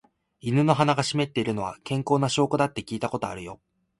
[0.41, 3.59] 犬の鼻が湿っているのは、健康な証拠だって聞いたことあるよ。